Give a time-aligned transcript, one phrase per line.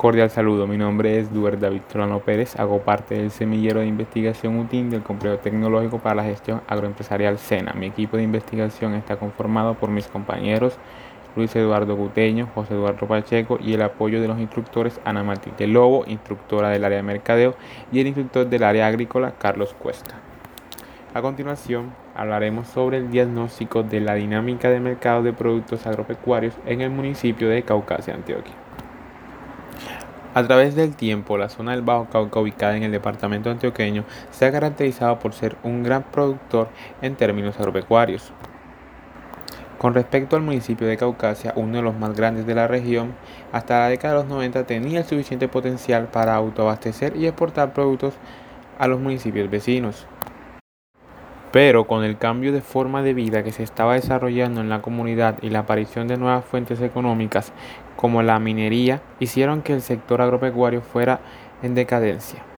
[0.00, 1.82] Cordial saludo, mi nombre es Duer David
[2.24, 7.36] Pérez, hago parte del semillero de investigación UTIN del Complejo Tecnológico para la Gestión Agroempresarial
[7.36, 7.74] SENA.
[7.74, 10.78] Mi equipo de investigación está conformado por mis compañeros
[11.36, 15.66] Luis Eduardo Guteño, José Eduardo Pacheco y el apoyo de los instructores Ana Martín de
[15.66, 17.54] Lobo, instructora del área de mercadeo,
[17.92, 20.14] y el instructor del área agrícola Carlos Cuesta.
[21.12, 26.80] A continuación, hablaremos sobre el diagnóstico de la dinámica de mercado de productos agropecuarios en
[26.80, 28.69] el municipio de Caucasia, Antioquia.
[30.32, 34.46] A través del tiempo, la zona del Bajo Cauca, ubicada en el departamento antioqueño, se
[34.46, 36.68] ha caracterizado por ser un gran productor
[37.02, 38.32] en términos agropecuarios.
[39.76, 43.14] Con respecto al municipio de Caucasia, uno de los más grandes de la región,
[43.50, 48.14] hasta la década de los 90 tenía el suficiente potencial para autoabastecer y exportar productos
[48.78, 50.06] a los municipios vecinos.
[51.52, 55.38] Pero con el cambio de forma de vida que se estaba desarrollando en la comunidad
[55.42, 57.52] y la aparición de nuevas fuentes económicas
[57.96, 61.20] como la minería hicieron que el sector agropecuario fuera
[61.62, 62.49] en decadencia.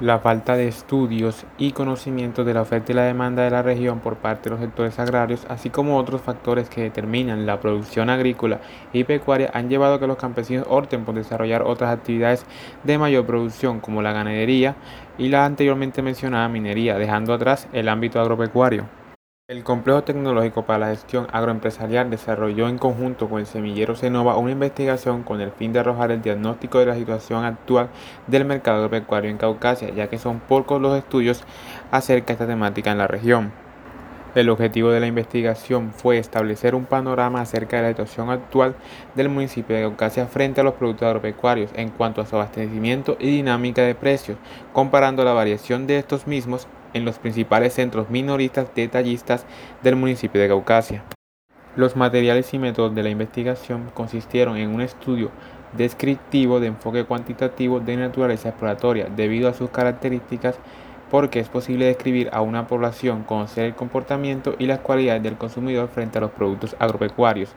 [0.00, 4.00] La falta de estudios y conocimientos de la oferta y la demanda de la región
[4.00, 8.58] por parte de los sectores agrarios, así como otros factores que determinan la producción agrícola
[8.92, 12.44] y pecuaria, han llevado a que los campesinos opten por desarrollar otras actividades
[12.82, 14.74] de mayor producción, como la ganadería
[15.16, 19.03] y la anteriormente mencionada minería, dejando atrás el ámbito agropecuario.
[19.46, 24.52] El Complejo Tecnológico para la Gestión Agroempresarial desarrolló en conjunto con el semillero Senova una
[24.52, 27.90] investigación con el fin de arrojar el diagnóstico de la situación actual
[28.26, 31.44] del mercado agropecuario en Caucasia, ya que son pocos los estudios
[31.90, 33.52] acerca de esta temática en la región.
[34.34, 38.74] El objetivo de la investigación fue establecer un panorama acerca de la situación actual
[39.14, 43.26] del municipio de Caucasia frente a los productos agropecuarios en cuanto a su abastecimiento y
[43.26, 44.38] dinámica de precios,
[44.72, 49.44] comparando la variación de estos mismos en los principales centros minoristas detallistas
[49.82, 51.04] del municipio de Caucasia.
[51.76, 55.30] Los materiales y métodos de la investigación consistieron en un estudio
[55.76, 60.58] descriptivo de enfoque cuantitativo de naturaleza exploratoria debido a sus características
[61.10, 65.88] porque es posible describir a una población, conocer el comportamiento y las cualidades del consumidor
[65.88, 67.50] frente a los productos agropecuarios,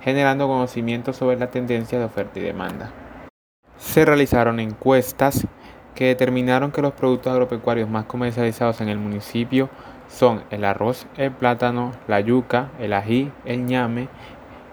[0.00, 2.90] generando conocimiento sobre la tendencia de oferta y demanda.
[3.76, 5.46] Se realizaron encuestas
[5.98, 9.68] que determinaron que los productos agropecuarios más comercializados en el municipio
[10.06, 14.06] son el arroz, el plátano, la yuca, el ají, el ñame,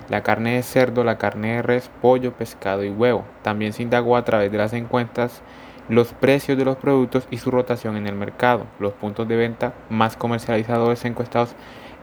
[0.08, 3.26] la carne de cerdo, la carne de res, pollo, pescado y huevo.
[3.42, 5.42] También se indagó a través de las encuestas
[5.90, 8.68] los precios de los productos y su rotación en el mercado.
[8.78, 11.56] Los puntos de venta más comercializadores encuestados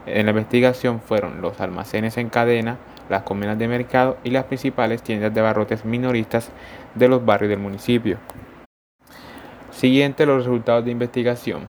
[0.05, 5.01] en la investigación fueron los almacenes en cadena, las comidas de mercado y las principales
[5.01, 6.51] tiendas de barrotes minoristas
[6.93, 8.17] de los barrios del municipio.
[9.83, 11.67] Siguiente los resultados de investigación.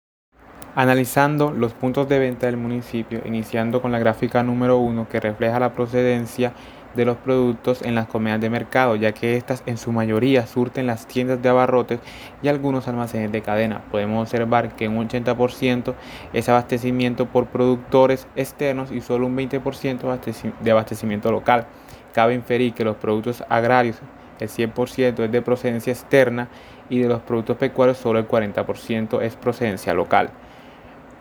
[0.76, 5.58] Analizando los puntos de venta del municipio, iniciando con la gráfica número 1 que refleja
[5.58, 6.52] la procedencia
[6.94, 10.86] de los productos en las comidas de mercado, ya que estas en su mayoría surten
[10.86, 11.98] las tiendas de abarrotes
[12.40, 13.82] y algunos almacenes de cadena.
[13.90, 15.94] Podemos observar que un 80%
[16.32, 21.66] es abastecimiento por productores externos y solo un 20% de abastecimiento local.
[22.12, 23.96] Cabe inferir que los productos agrarios,
[24.40, 26.48] el 100% es de procedencia externa
[26.88, 30.30] y de los productos pecuarios solo el 40% es procedencia local.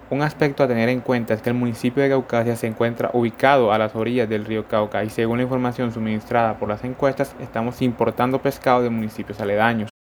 [0.10, 3.72] Un aspecto a tener en cuenta es que el municipio de Caucasia se encuentra ubicado
[3.72, 7.82] a las orillas del río Cauca y según la información suministrada por las encuestas estamos
[7.82, 9.93] importando pescado de municipios aledaños.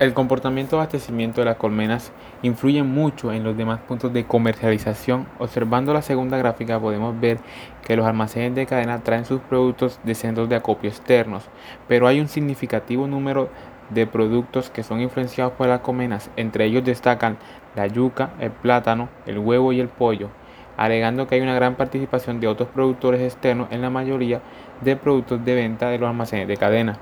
[0.00, 5.26] El comportamiento de abastecimiento de las colmenas influye mucho en los demás puntos de comercialización.
[5.38, 7.36] Observando la segunda gráfica podemos ver
[7.84, 11.50] que los almacenes de cadena traen sus productos de centros de acopio externos,
[11.86, 13.50] pero hay un significativo número
[13.90, 16.30] de productos que son influenciados por las colmenas.
[16.36, 17.36] Entre ellos destacan
[17.76, 20.30] la yuca, el plátano, el huevo y el pollo,
[20.78, 24.40] alegando que hay una gran participación de otros productores externos en la mayoría
[24.80, 26.98] de productos de venta de los almacenes de cadena.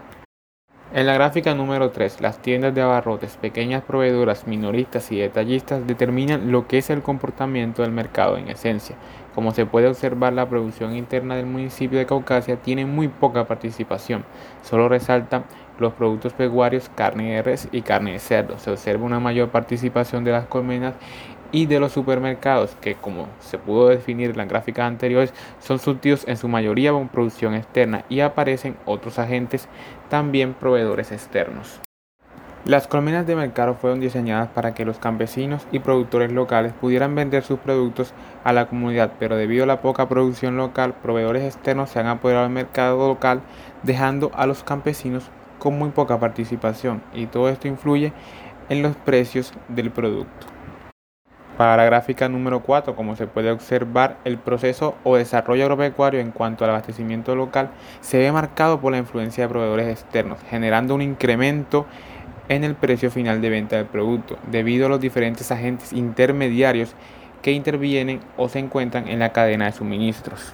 [0.90, 6.50] En la gráfica número 3, las tiendas de abarrotes, pequeñas proveedoras, minoristas y detallistas determinan
[6.50, 8.96] lo que es el comportamiento del mercado en esencia.
[9.34, 14.24] Como se puede observar, la producción interna del municipio de Caucasia tiene muy poca participación.
[14.62, 15.44] Solo resalta
[15.78, 18.58] los productos pecuarios, carne de res y carne de cerdo.
[18.58, 20.94] Se observa una mayor participación de las colmenas
[21.52, 26.26] y de los supermercados, que como se pudo definir en las gráficas anteriores, son surtidos
[26.28, 29.68] en su mayoría con producción externa y aparecen otros agentes,
[30.08, 31.80] también proveedores externos.
[32.64, 37.42] Las colmenas de mercado fueron diseñadas para que los campesinos y productores locales pudieran vender
[37.42, 38.12] sus productos
[38.44, 42.44] a la comunidad, pero debido a la poca producción local, proveedores externos se han apoderado
[42.44, 43.40] del mercado local,
[43.84, 48.12] dejando a los campesinos con muy poca participación y todo esto influye
[48.68, 50.47] en los precios del producto.
[51.58, 56.30] Para la gráfica número 4, como se puede observar, el proceso o desarrollo agropecuario en
[56.30, 57.70] cuanto al abastecimiento local
[58.00, 61.84] se ve marcado por la influencia de proveedores externos, generando un incremento
[62.48, 66.94] en el precio final de venta del producto, debido a los diferentes agentes intermediarios
[67.42, 70.52] que intervienen o se encuentran en la cadena de suministros.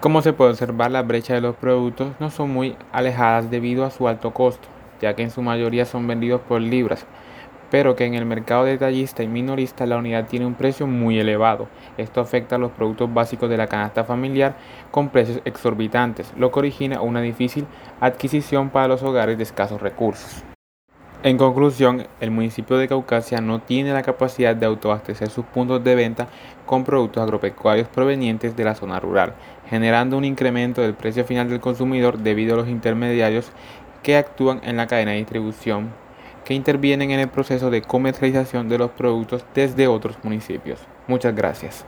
[0.00, 3.90] Como se puede observar, las brechas de los productos no son muy alejadas debido a
[3.90, 4.68] su alto costo,
[5.02, 7.04] ya que en su mayoría son vendidos por libras,
[7.70, 11.68] pero que en el mercado detallista y minorista la unidad tiene un precio muy elevado.
[11.96, 14.56] Esto afecta a los productos básicos de la canasta familiar
[14.90, 17.66] con precios exorbitantes, lo que origina una difícil
[18.00, 20.44] adquisición para los hogares de escasos recursos.
[21.22, 25.94] En conclusión, el municipio de Caucasia no tiene la capacidad de autoabastecer sus puntos de
[25.94, 26.28] venta
[26.64, 29.34] con productos agropecuarios provenientes de la zona rural,
[29.68, 33.52] generando un incremento del precio final del consumidor debido a los intermediarios
[34.02, 35.90] que actúan en la cadena de distribución
[36.44, 40.80] que intervienen en el proceso de comercialización de los productos desde otros municipios.
[41.06, 41.84] Muchas gracias.